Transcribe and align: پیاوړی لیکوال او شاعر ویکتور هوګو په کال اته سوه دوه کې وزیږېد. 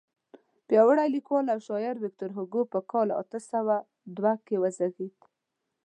پیاوړی 0.67 1.07
لیکوال 1.15 1.45
او 1.53 1.59
شاعر 1.67 1.95
ویکتور 1.99 2.31
هوګو 2.37 2.61
په 2.73 2.79
کال 2.91 3.07
اته 3.21 3.39
سوه 3.51 3.75
دوه 4.15 4.33
کې 4.45 4.55
وزیږېد. 4.63 5.15